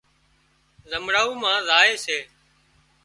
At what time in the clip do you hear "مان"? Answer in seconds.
1.41-1.57